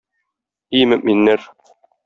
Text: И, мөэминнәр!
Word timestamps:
И, 0.79 0.81
мөэминнәр! 0.89 1.49